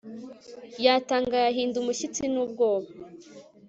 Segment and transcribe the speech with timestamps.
[0.85, 2.89] yatangaye, ahinda umushyitsi n'ubwoba